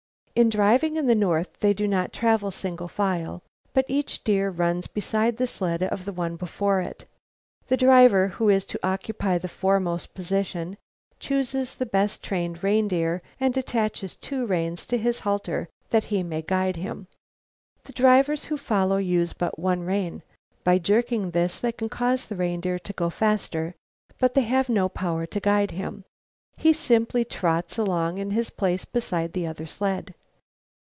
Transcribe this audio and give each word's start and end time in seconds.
In 0.33 0.47
driving 0.49 0.95
in 0.95 1.07
the 1.07 1.13
north 1.13 1.59
they 1.59 1.73
do 1.73 1.85
not 1.89 2.13
travel 2.13 2.51
single 2.51 2.87
file, 2.87 3.43
but 3.73 3.83
each 3.89 4.23
deer 4.23 4.49
runs 4.49 4.87
beside 4.87 5.35
the 5.35 5.45
sled 5.45 5.83
of 5.83 6.05
the 6.05 6.13
one 6.13 6.37
before 6.37 6.79
it. 6.79 7.03
The 7.67 7.75
driver 7.75 8.29
who 8.29 8.47
is 8.47 8.65
to 8.67 8.79
occupy 8.81 9.37
the 9.37 9.49
foremost 9.49 10.13
position 10.15 10.77
chooses 11.19 11.75
the 11.75 11.85
best 11.85 12.23
trained 12.23 12.61
deer 12.89 13.21
and 13.41 13.57
attaches 13.57 14.15
two 14.15 14.45
reins 14.45 14.85
to 14.85 14.97
his 14.97 15.19
halter 15.19 15.67
that 15.89 16.05
he 16.05 16.23
may 16.23 16.41
guide 16.41 16.77
him. 16.77 17.07
The 17.83 17.93
drivers 17.93 18.45
who 18.45 18.55
follow 18.57 18.97
use 18.97 19.33
but 19.33 19.59
one 19.59 19.81
rein. 19.83 20.23
By 20.63 20.79
jerking 20.79 21.31
this 21.31 21.59
they 21.59 21.73
can 21.73 21.89
cause 21.89 22.25
the 22.25 22.37
reindeer 22.37 22.79
to 22.79 22.93
go 22.93 23.09
faster, 23.09 23.75
but 24.17 24.33
they 24.33 24.41
have 24.43 24.69
no 24.69 24.87
power 24.87 25.25
to 25.25 25.39
guide 25.41 25.71
him. 25.71 26.05
He 26.55 26.71
simply 26.71 27.25
trots 27.25 27.77
along 27.77 28.17
in 28.17 28.31
his 28.31 28.49
place 28.49 28.85
beside 28.85 29.33
the 29.33 29.45
other 29.45 29.65
sled. 29.65 30.15